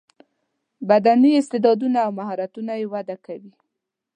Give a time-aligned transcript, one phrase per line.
[0.89, 3.53] بدني استعداونه او مهارتونه یې وده کوي.